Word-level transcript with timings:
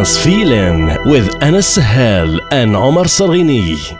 Feeling 0.00 0.86
with 1.04 1.28
Anas 1.42 1.74
Sahel 1.74 2.40
and 2.50 2.74
Omar 2.74 3.04
Sarghini. 3.04 3.99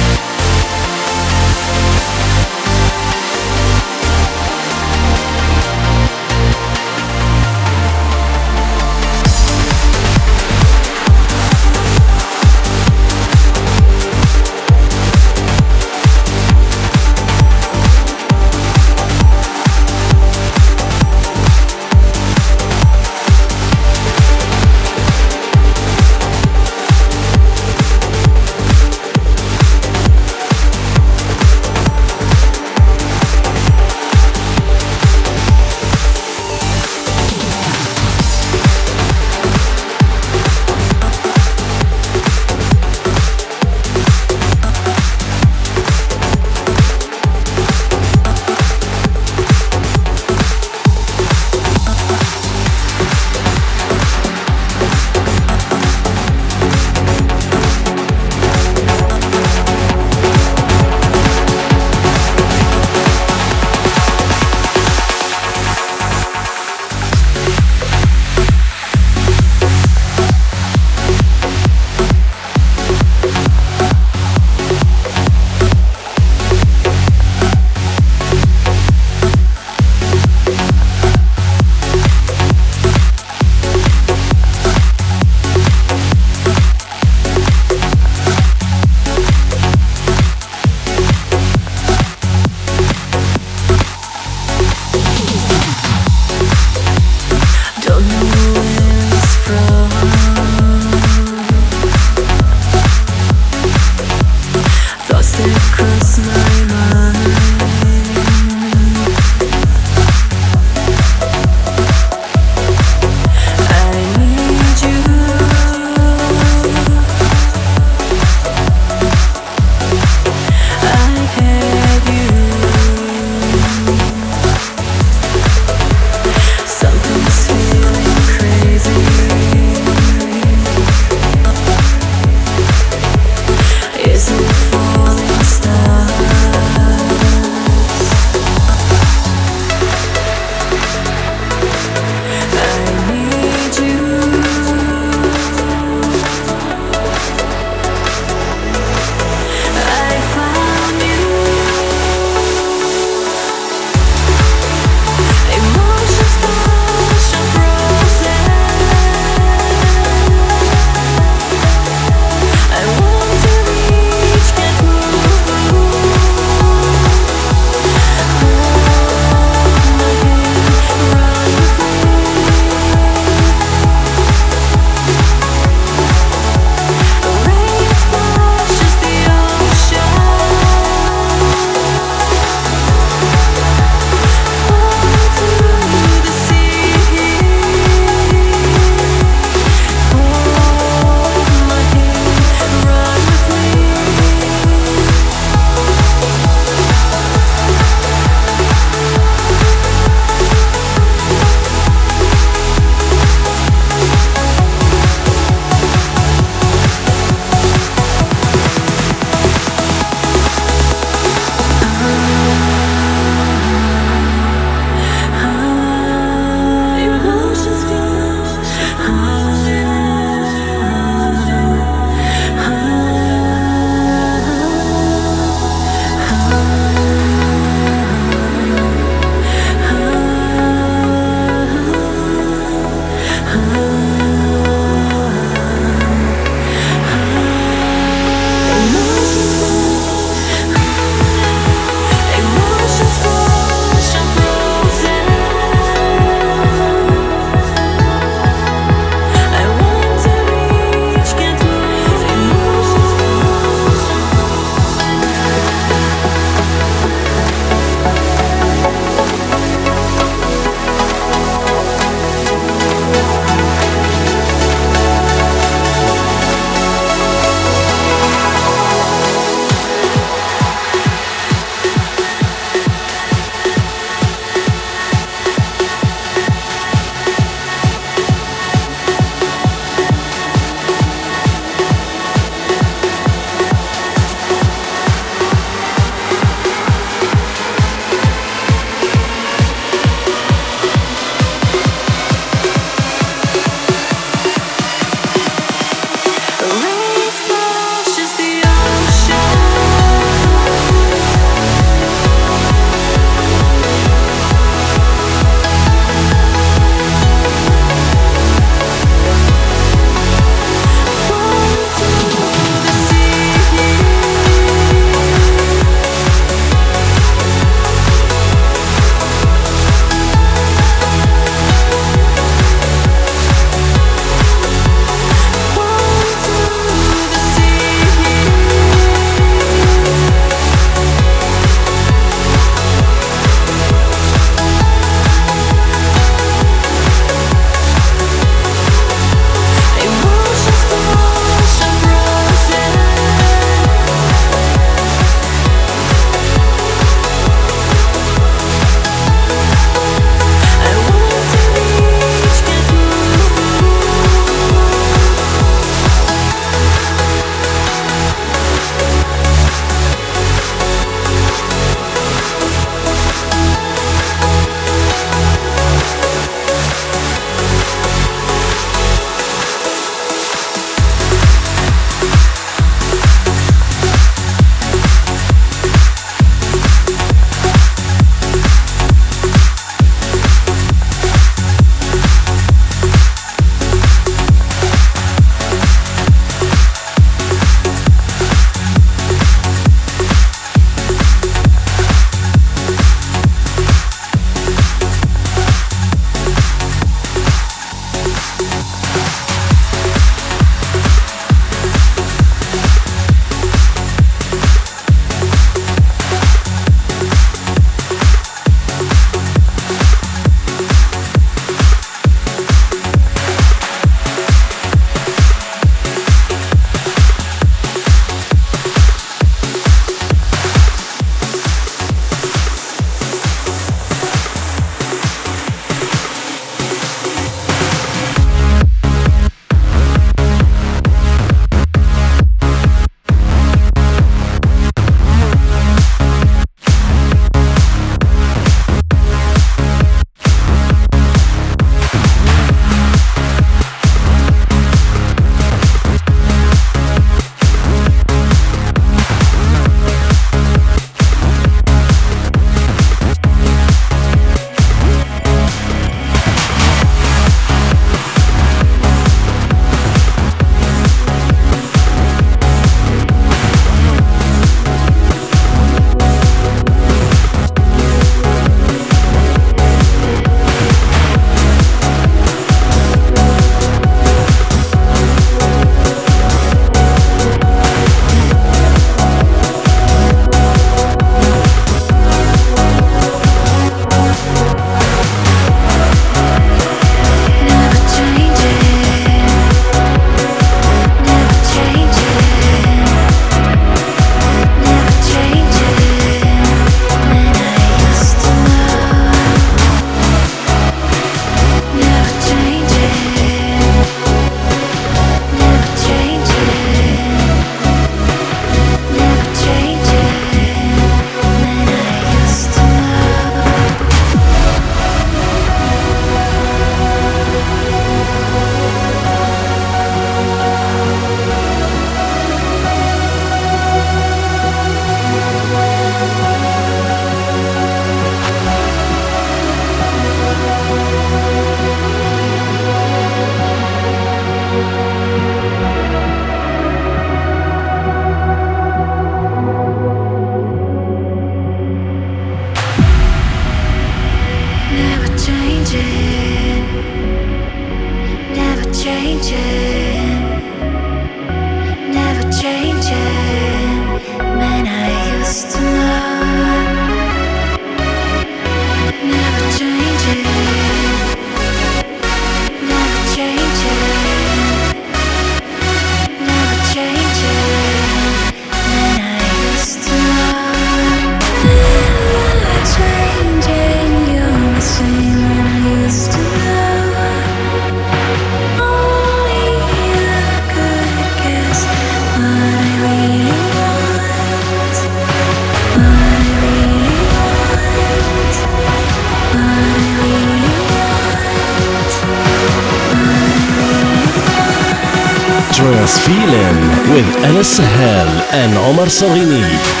And 599.03 600.00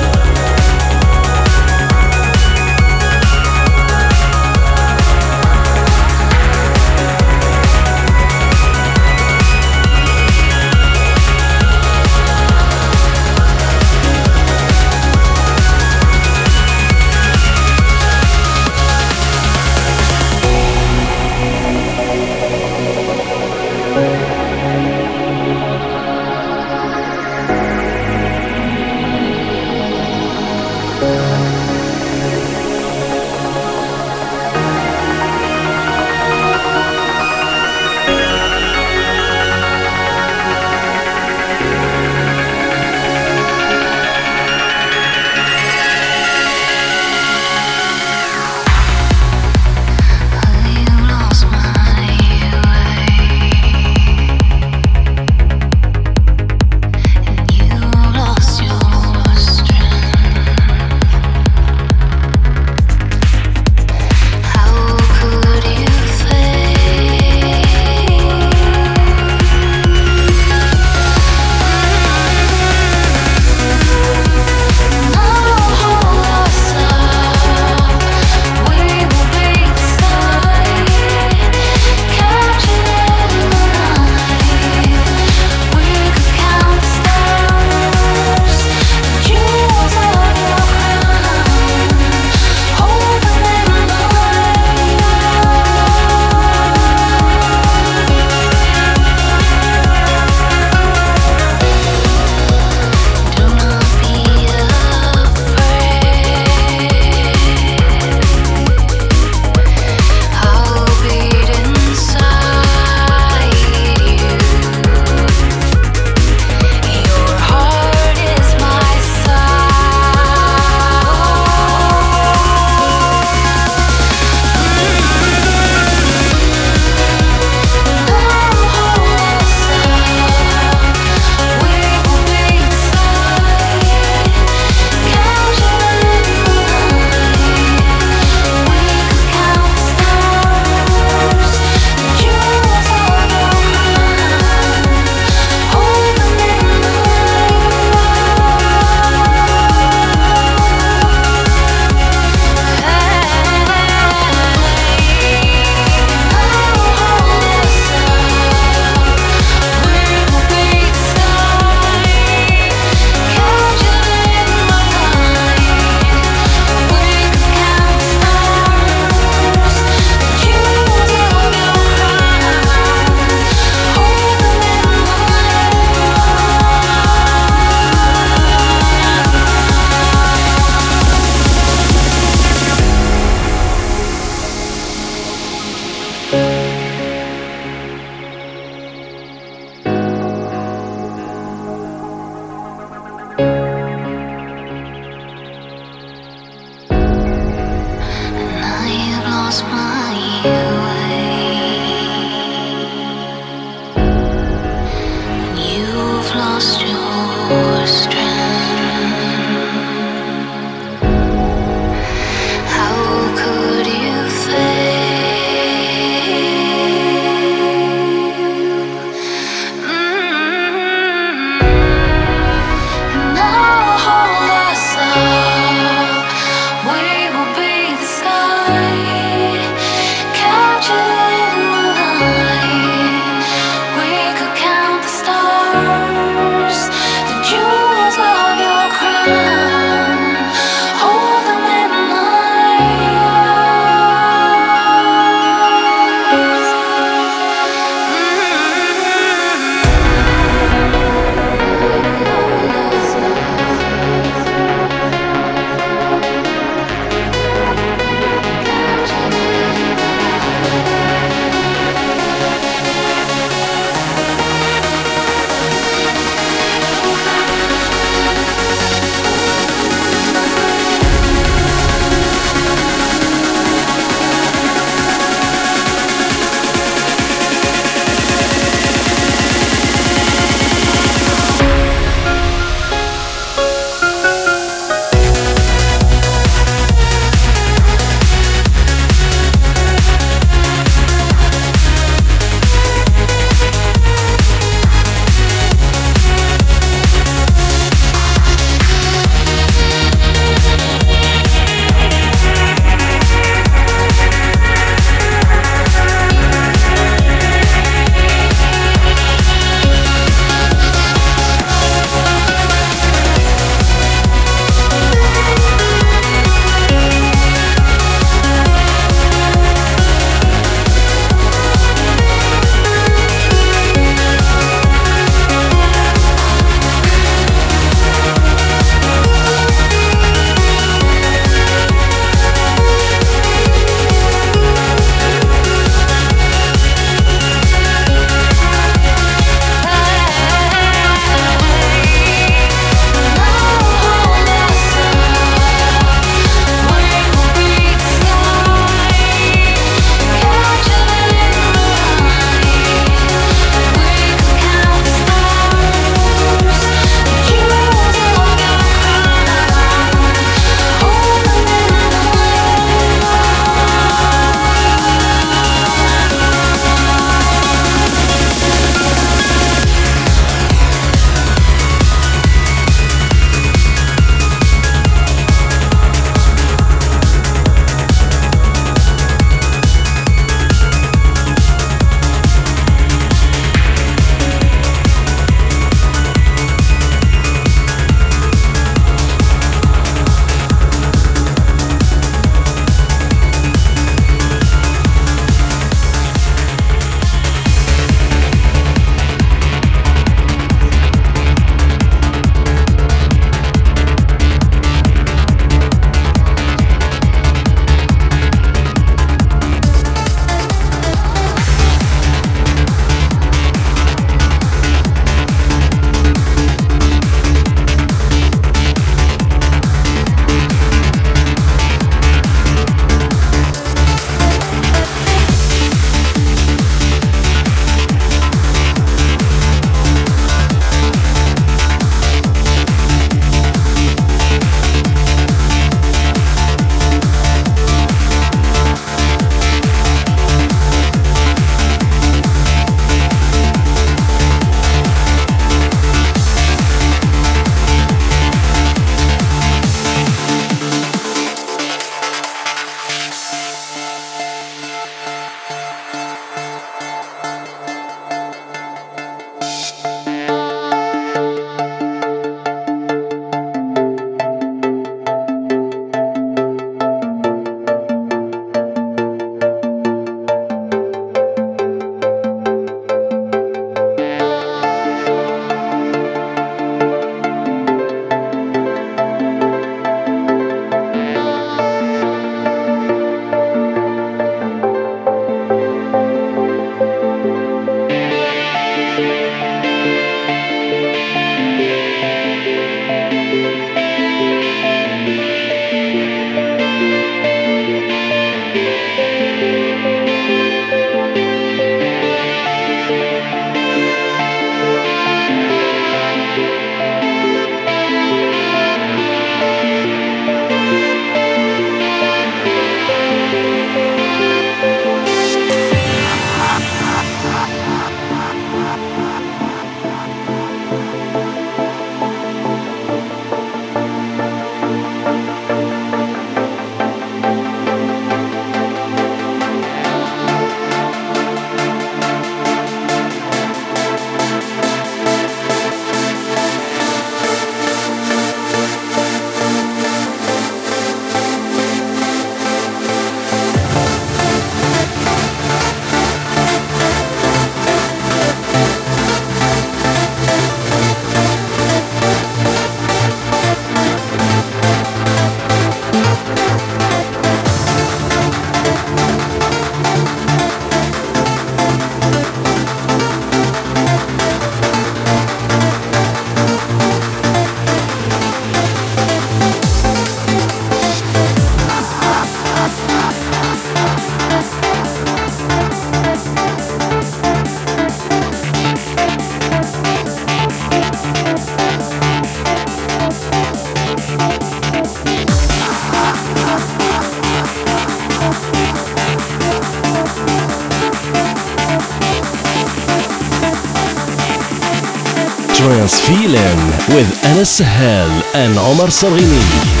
with 597.13 597.45
Anas 597.45 597.69
Sahel 597.69 598.29
and 598.55 598.77
Omar 598.77 599.07
Sarghini. 599.07 600.00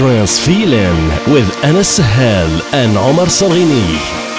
Trance 0.00 0.38
Feeling 0.38 1.08
with 1.30 1.46
Anas 1.62 1.96
Sahel 1.96 2.62
and 2.72 2.96
Omar 2.96 3.26
Sarghini. 3.26 4.29